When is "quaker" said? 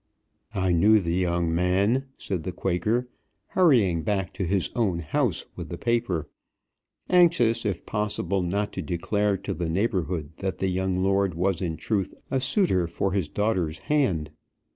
2.51-3.07